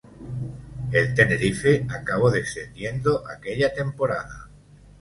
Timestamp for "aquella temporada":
3.29-4.49